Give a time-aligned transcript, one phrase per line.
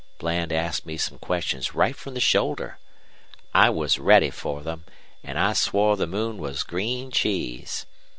[0.17, 2.79] Bland asked me some questions right from the shoulder.
[3.53, 4.83] I was ready for them,
[5.23, 7.85] an' I swore the moon was green cheese.